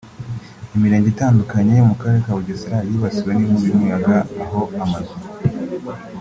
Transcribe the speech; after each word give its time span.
Imirenge 0.75 1.07
itandukanye 1.13 1.71
yo 1.79 1.85
mu 1.89 1.95
karere 1.99 2.19
ka 2.25 2.33
Bugesera 2.37 2.77
yibasiwe 2.89 3.31
n’inkubi 3.33 3.67
y’umuyaga 3.71 4.15
aho 4.43 4.61
amazu 4.83 5.15